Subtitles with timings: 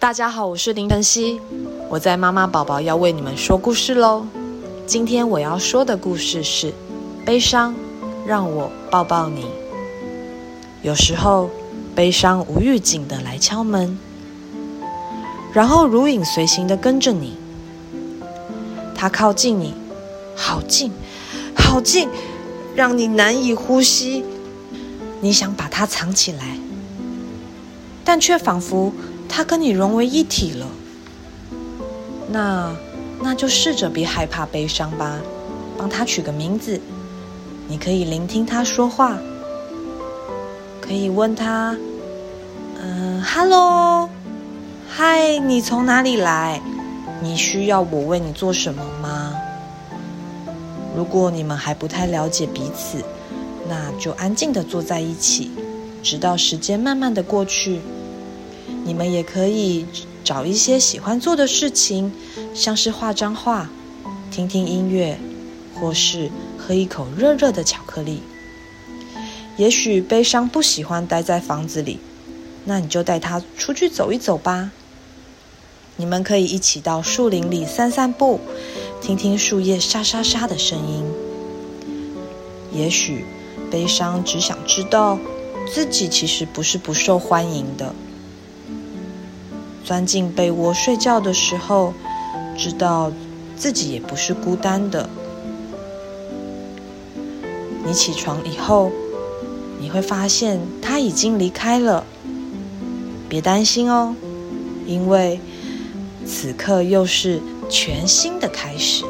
[0.00, 1.38] 大家好，我是林晨曦，
[1.90, 4.26] 我在妈妈宝宝要为你们说故事喽。
[4.86, 6.72] 今天我要说的故事是：
[7.22, 7.74] 悲伤，
[8.26, 9.44] 让我抱抱你。
[10.80, 11.50] 有时候，
[11.94, 13.98] 悲伤无预警的来敲门，
[15.52, 17.36] 然后如影随形的跟着你。
[18.94, 19.74] 它靠近你，
[20.34, 20.90] 好近，
[21.54, 22.08] 好近，
[22.74, 24.24] 让你难以呼吸。
[25.20, 26.56] 你想把它藏起来，
[28.02, 28.94] 但却仿佛……
[29.32, 30.66] 他跟你融为一体了，
[32.28, 32.76] 那
[33.22, 35.18] 那就试着别害怕悲伤吧，
[35.78, 36.80] 帮他取个名字。
[37.68, 39.16] 你可以聆听他说话，
[40.80, 41.76] 可以问他
[42.82, 44.10] ：“嗯，Hello，
[44.88, 46.60] 嗨，你从哪里来？
[47.22, 49.32] 你需要我为你做什么吗？”
[50.96, 52.98] 如果你们还不太了解彼此，
[53.68, 55.52] 那就安静地坐在一起，
[56.02, 57.80] 直到时间慢慢地过去。
[58.90, 59.86] 你们也可以
[60.24, 62.10] 找一些喜欢做的事情，
[62.52, 63.70] 像是画张画、
[64.32, 65.16] 听听音乐，
[65.76, 66.28] 或是
[66.58, 68.20] 喝一口热热的巧克力。
[69.56, 72.00] 也许悲伤不喜欢待在房子里，
[72.64, 74.72] 那你就带他出去走一走吧。
[75.94, 78.40] 你们可以一起到树林里散散步，
[79.00, 81.04] 听听树叶沙沙沙的声音。
[82.72, 83.24] 也许
[83.70, 85.16] 悲伤只想知道
[85.72, 87.94] 自己其实不是不受欢迎的。
[89.90, 91.92] 钻进被窝睡觉的时候，
[92.56, 93.10] 知道
[93.56, 95.10] 自己也不是孤单的。
[97.84, 98.92] 你起床以后，
[99.80, 102.04] 你会发现他已经离开了。
[103.28, 104.14] 别担心哦，
[104.86, 105.40] 因为
[106.24, 109.04] 此刻又是全新的开始。